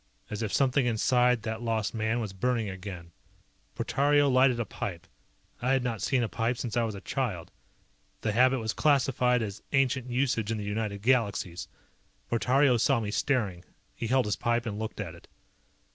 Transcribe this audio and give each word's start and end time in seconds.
As 0.31 0.41
if 0.41 0.51
something 0.51 0.87
inside 0.87 1.43
that 1.43 1.61
lost 1.61 1.93
man 1.93 2.19
was 2.19 2.33
burning 2.33 2.67
again. 2.71 3.11
Portario 3.75 4.27
lighted 4.31 4.59
a 4.59 4.65
pipe. 4.65 5.05
I 5.61 5.73
had 5.73 5.83
not 5.83 6.01
seen 6.01 6.23
a 6.23 6.27
pipe 6.27 6.57
since 6.57 6.75
I 6.75 6.81
was 6.85 6.95
a 6.95 7.01
child. 7.01 7.51
The 8.21 8.31
habit 8.31 8.57
was 8.57 8.73
classified 8.73 9.43
as 9.43 9.61
ancient 9.73 10.09
usage 10.09 10.49
in 10.49 10.57
the 10.57 10.63
United 10.63 11.03
Galaxies. 11.03 11.67
Portario 12.31 12.77
saw 12.79 12.99
me 12.99 13.11
staring. 13.11 13.63
He 13.95 14.07
held 14.07 14.25
his 14.25 14.37
pipe 14.37 14.65
and 14.65 14.79
looked 14.79 14.99
at 14.99 15.13
it. 15.13 15.27